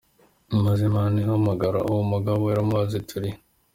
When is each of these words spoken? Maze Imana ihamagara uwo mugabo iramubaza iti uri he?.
Maze 0.65 0.81
Imana 0.89 1.15
ihamagara 1.23 1.79
uwo 1.89 2.01
mugabo 2.11 2.41
iramubaza 2.53 2.93
iti 3.01 3.13
uri 3.17 3.29
he?. 3.33 3.37